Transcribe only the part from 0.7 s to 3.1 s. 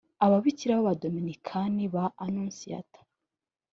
b abadominikani ba anonsiyata